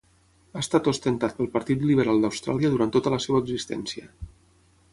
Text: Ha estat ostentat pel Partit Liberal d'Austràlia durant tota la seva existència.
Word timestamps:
Ha 0.53 0.61
estat 0.61 0.87
ostentat 0.91 1.35
pel 1.41 1.49
Partit 1.57 1.85
Liberal 1.89 2.25
d'Austràlia 2.25 2.71
durant 2.77 2.95
tota 2.97 3.13
la 3.17 3.23
seva 3.27 3.43
existència. 3.45 4.09